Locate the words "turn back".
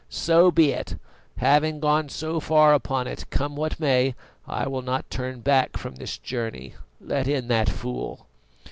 5.11-5.77